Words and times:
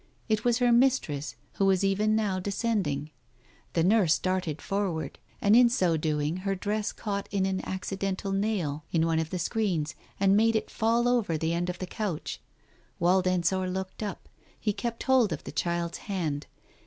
It 0.27 0.43
was 0.43 0.57
her 0.57 0.71
mistress 0.71 1.35
who 1.57 1.65
was 1.67 1.83
even 1.83 2.15
now 2.15 2.39
descending. 2.39 3.11
The 3.73 3.83
nurse 3.83 4.17
darted 4.17 4.59
forward, 4.59 5.19
and 5.39 5.55
in 5.55 5.69
so 5.69 5.95
doing 5.95 6.37
her 6.37 6.55
dress 6.55 6.91
caught 6.91 7.29
in 7.29 7.45
an 7.45 7.63
accidental 7.65 8.31
nail 8.31 8.83
in 8.91 9.05
one 9.05 9.19
of 9.19 9.29
the 9.29 9.37
screens 9.37 9.93
and 10.19 10.35
made 10.35 10.55
it 10.55 10.71
fall 10.71 11.07
over 11.07 11.37
the 11.37 11.53
end 11.53 11.69
of 11.69 11.77
the 11.77 11.85
couch. 11.85 12.41
Wald 12.99 13.27
Ensor 13.27 13.69
looked 13.69 14.01
up, 14.01 14.27
he 14.59 14.73
kept 14.73 15.03
hold 15.03 15.31
of 15.31 15.43
the 15.43 15.51
child's 15.51 15.99
hand. 15.99 16.47